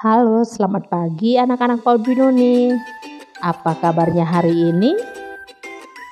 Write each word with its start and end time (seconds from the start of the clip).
Halo, 0.00 0.40
selamat 0.48 0.88
pagi 0.88 1.36
anak-anak 1.36 1.84
Paul 1.84 2.00
Binoni. 2.00 2.72
Apa 3.44 3.76
kabarnya 3.84 4.24
hari 4.24 4.72
ini? 4.72 4.96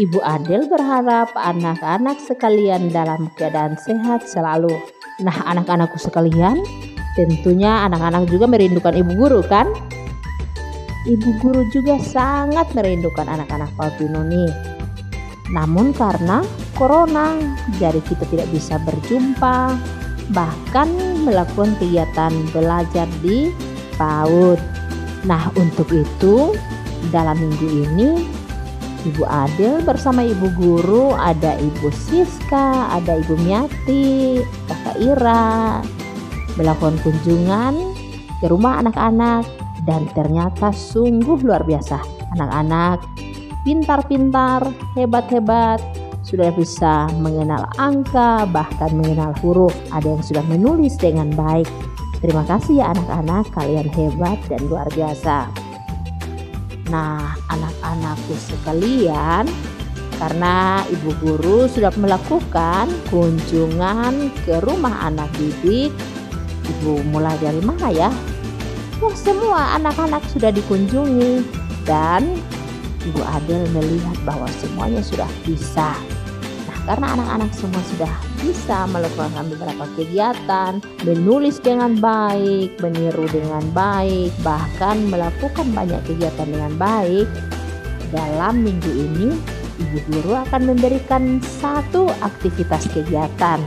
Ibu 0.00 0.24
Adel 0.24 0.72
berharap 0.72 1.36
anak-anak 1.36 2.16
sekalian 2.16 2.88
dalam 2.88 3.28
keadaan 3.36 3.76
sehat 3.76 4.24
selalu. 4.24 4.72
Nah, 5.20 5.36
anak-anakku 5.52 6.00
sekalian, 6.00 6.64
tentunya 7.12 7.84
anak-anak 7.84 8.24
juga 8.32 8.48
merindukan 8.48 8.96
ibu 8.96 9.20
guru 9.20 9.44
kan? 9.44 9.68
Ibu 11.04 11.44
guru 11.44 11.68
juga 11.68 12.00
sangat 12.00 12.72
merindukan 12.72 13.28
anak-anak 13.28 13.68
Paul 13.76 13.92
Binoni. 14.00 14.48
Namun 15.52 15.92
karena 15.92 16.40
corona, 16.72 17.36
jadi 17.76 18.00
kita 18.00 18.24
tidak 18.32 18.48
bisa 18.48 18.80
berjumpa, 18.80 19.76
bahkan 20.32 20.88
melakukan 21.20 21.76
kegiatan 21.76 22.32
belajar 22.48 23.04
di 23.20 23.52
PAUD. 23.96 24.60
Nah, 25.24 25.48
untuk 25.56 25.88
itu 25.90 26.52
dalam 27.08 27.36
minggu 27.40 27.68
ini 27.68 28.10
Ibu 29.04 29.24
Adel 29.28 29.84
bersama 29.84 30.24
Ibu 30.24 30.48
Guru, 30.56 31.12
ada 31.12 31.60
Ibu 31.60 31.92
Siska, 31.92 32.88
ada 32.88 33.20
Ibu 33.20 33.36
Miati, 33.44 34.40
Kakak 34.68 34.96
Ira 34.96 35.84
melakukan 36.56 36.96
kunjungan 37.02 37.74
ke 38.40 38.46
rumah 38.48 38.80
anak-anak 38.80 39.44
dan 39.84 40.08
ternyata 40.16 40.72
sungguh 40.72 41.36
luar 41.44 41.66
biasa. 41.68 42.00
Anak-anak 42.38 43.04
pintar-pintar, 43.64 44.64
hebat-hebat, 44.96 45.80
sudah 46.24 46.48
bisa 46.56 47.08
mengenal 47.20 47.68
angka, 47.76 48.48
bahkan 48.48 48.92
mengenal 48.96 49.36
huruf. 49.44 49.76
Ada 49.92 50.16
yang 50.16 50.24
sudah 50.24 50.44
menulis 50.48 50.96
dengan 50.96 51.28
baik. 51.36 51.68
Terima 52.24 52.40
kasih 52.48 52.80
ya 52.80 52.88
anak-anak, 52.96 53.52
kalian 53.52 53.84
hebat 53.92 54.40
dan 54.48 54.64
luar 54.64 54.88
biasa. 54.96 55.44
Nah, 56.88 57.36
anak-anakku 57.52 58.32
sekalian, 58.40 59.44
karena 60.16 60.80
ibu 60.88 61.12
guru 61.20 61.68
sudah 61.68 61.92
melakukan 62.00 62.88
kunjungan 63.12 64.32
ke 64.48 64.56
rumah 64.64 65.04
anak 65.04 65.28
didik, 65.36 65.92
ibu 66.64 67.04
mulai 67.12 67.36
dari 67.44 67.60
mana 67.60 67.92
ya? 67.92 68.08
Wah, 69.04 69.12
semua 69.12 69.76
anak-anak 69.76 70.24
sudah 70.32 70.48
dikunjungi 70.48 71.44
dan 71.84 72.40
Ibu 73.04 73.20
Adel 73.20 73.68
melihat 73.76 74.16
bahwa 74.24 74.48
semuanya 74.64 75.04
sudah 75.04 75.28
bisa 75.44 75.92
karena 76.84 77.16
anak-anak 77.16 77.50
semua 77.56 77.82
sudah 77.96 78.12
bisa 78.44 78.84
melakukan 78.92 79.48
beberapa 79.48 79.84
kegiatan, 79.96 80.84
menulis 81.08 81.56
dengan 81.60 81.96
baik, 81.96 82.76
meniru 82.84 83.24
dengan 83.32 83.64
baik, 83.72 84.32
bahkan 84.44 85.00
melakukan 85.08 85.64
banyak 85.72 86.00
kegiatan 86.04 86.48
dengan 86.48 86.72
baik. 86.76 87.24
Dalam 88.12 88.62
minggu 88.62 88.92
ini, 88.92 89.28
ibu 89.80 89.98
guru 90.12 90.36
akan 90.44 90.76
memberikan 90.76 91.40
satu 91.40 92.12
aktivitas 92.20 92.86
kegiatan. 92.92 93.58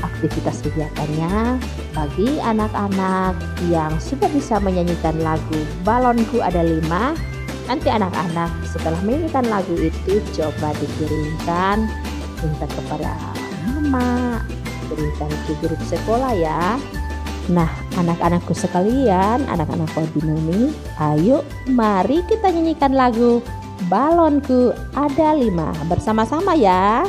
Aktivitas 0.00 0.62
kegiatannya 0.62 1.58
bagi 1.92 2.38
anak-anak 2.40 3.34
yang 3.68 3.90
sudah 3.98 4.30
bisa 4.30 4.62
menyanyikan 4.62 5.18
lagu 5.20 5.60
Balonku 5.82 6.40
Ada 6.40 6.62
Lima, 6.62 7.12
nanti 7.66 7.90
anak-anak 7.90 8.48
setelah 8.70 9.00
menyanyikan 9.02 9.44
lagu 9.50 9.74
itu 9.76 10.22
coba 10.38 10.70
dikirimkan 10.78 12.05
minta 12.42 12.66
kepada 12.68 13.12
mama, 13.64 14.42
berikan 14.90 15.30
ke 15.48 15.52
grup 15.62 15.80
sekolah 15.88 16.32
ya. 16.36 16.76
Nah, 17.46 17.70
anak-anakku 17.94 18.52
sekalian, 18.58 19.46
anak-anak 19.46 19.86
ini, 20.18 20.74
ayo 20.98 21.46
mari 21.70 22.26
kita 22.26 22.50
nyanyikan 22.50 22.90
lagu 22.90 23.38
Balonku 23.86 24.74
Ada 24.98 25.38
Lima 25.38 25.70
bersama-sama 25.86 26.58
ya. 26.58 27.06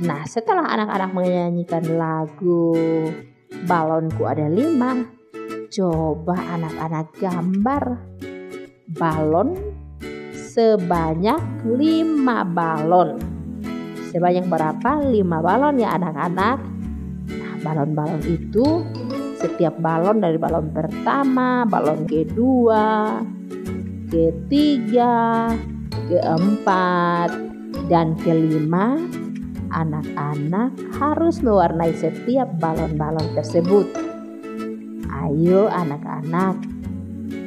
Nah, 0.00 0.24
setelah 0.24 0.64
anak-anak 0.64 1.12
menyanyikan 1.12 1.84
lagu 2.00 2.72
Balonku 3.68 4.24
ada 4.24 4.48
lima, 4.48 5.04
coba 5.68 6.56
anak-anak 6.56 7.06
gambar 7.20 7.84
balon 8.96 9.52
sebanyak 10.32 11.36
lima 11.68 12.48
balon. 12.48 13.20
Sebanyak 14.08 14.48
berapa? 14.48 15.04
Lima 15.04 15.44
balon 15.44 15.76
ya 15.76 15.92
anak-anak. 16.00 16.58
Nah, 17.36 17.54
balon-balon 17.60 18.24
itu 18.24 18.80
setiap 19.36 19.76
balon 19.84 20.24
dari 20.24 20.40
balon 20.40 20.72
pertama, 20.72 21.68
balon 21.68 22.08
kedua, 22.08 23.20
ketiga, 24.08 25.52
keempat, 26.08 27.30
dan 27.92 28.16
kelima 28.16 29.19
anak-anak 29.70 30.74
harus 30.98 31.40
mewarnai 31.40 31.94
setiap 31.94 32.50
balon-balon 32.58 33.34
tersebut. 33.38 33.86
Ayo 35.10 35.70
anak-anak, 35.70 36.58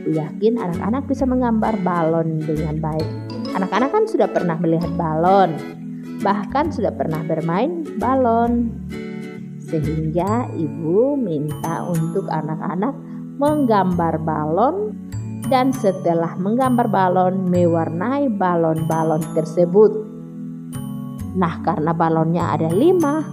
yakin 0.08 0.56
anak-anak 0.60 1.04
bisa 1.08 1.28
menggambar 1.28 1.76
balon 1.84 2.40
dengan 2.44 2.80
baik. 2.80 3.08
Anak-anak 3.54 3.90
kan 3.92 4.04
sudah 4.08 4.28
pernah 4.32 4.58
melihat 4.58 4.92
balon, 4.96 5.56
bahkan 6.24 6.72
sudah 6.72 6.96
pernah 6.96 7.22
bermain 7.24 7.84
balon. 8.00 8.72
Sehingga 9.64 10.48
ibu 10.54 11.18
minta 11.18 11.88
untuk 11.88 12.30
anak-anak 12.30 12.94
menggambar 13.42 14.22
balon 14.22 14.94
dan 15.50 15.74
setelah 15.74 16.38
menggambar 16.40 16.88
balon 16.88 17.50
mewarnai 17.50 18.30
balon-balon 18.32 19.24
tersebut 19.34 20.13
Nah, 21.34 21.62
karena 21.66 21.92
balonnya 21.98 22.54
ada 22.54 22.70
lima, 22.70 23.26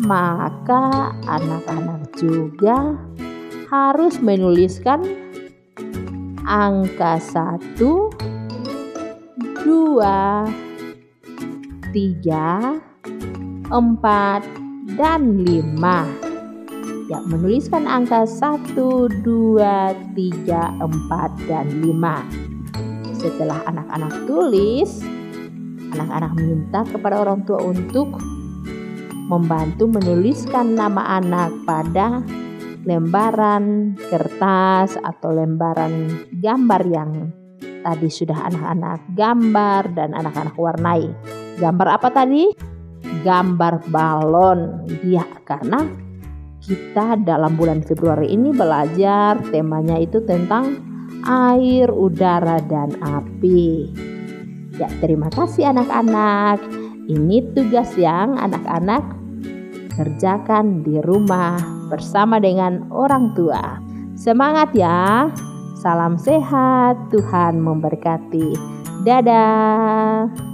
maka 0.00 1.12
anak-anak 1.28 2.16
juga 2.16 2.96
harus 3.68 4.16
menuliskan 4.18 5.04
angka 6.48 7.20
satu, 7.20 8.08
dua, 9.60 10.48
tiga, 11.92 12.80
empat, 13.68 14.44
dan 14.96 15.44
lima. 15.44 16.04
Ya, 17.12 17.20
menuliskan 17.28 17.84
angka 17.84 18.24
satu, 18.24 19.12
dua, 19.20 19.92
tiga, 20.16 20.72
empat, 20.80 21.36
dan 21.44 21.68
lima. 21.84 22.24
Setelah 23.12 23.60
anak-anak 23.68 24.24
tulis, 24.24 25.04
Anak-anak 25.94 26.32
minta 26.36 26.80
kepada 26.82 27.22
orang 27.22 27.46
tua 27.46 27.62
untuk 27.62 28.18
membantu 29.30 29.88
menuliskan 29.88 30.74
nama 30.74 31.16
anak 31.22 31.54
pada 31.64 32.20
lembaran 32.84 33.96
kertas 33.96 35.00
atau 35.00 35.32
lembaran 35.32 36.12
gambar 36.42 36.82
yang 36.84 37.10
tadi 37.80 38.08
sudah 38.12 38.48
anak-anak 38.52 39.00
gambar 39.16 39.82
dan 39.96 40.12
anak-anak 40.12 40.56
warnai. 40.58 41.08
Gambar 41.56 41.88
apa 42.00 42.08
tadi? 42.12 42.50
Gambar 43.24 43.88
balon. 43.88 44.84
Ya, 45.06 45.24
karena 45.48 45.84
kita 46.64 47.20
dalam 47.24 47.56
bulan 47.56 47.84
Februari 47.84 48.32
ini 48.32 48.52
belajar 48.52 49.40
temanya 49.52 50.00
itu 50.00 50.24
tentang 50.24 50.80
air, 51.24 51.88
udara, 51.92 52.60
dan 52.64 52.96
api. 53.00 53.92
Ya, 54.74 54.90
terima 54.98 55.30
kasih 55.30 55.70
anak-anak. 55.70 56.58
Ini 57.06 57.54
tugas 57.54 57.94
yang 57.94 58.34
anak-anak 58.40 59.04
kerjakan 59.94 60.82
di 60.82 60.98
rumah 61.04 61.60
bersama 61.92 62.42
dengan 62.42 62.90
orang 62.90 63.30
tua. 63.38 63.78
Semangat 64.18 64.74
ya! 64.74 65.30
Salam 65.78 66.16
sehat, 66.16 66.96
Tuhan 67.12 67.60
memberkati. 67.60 68.56
Dadah. 69.04 70.53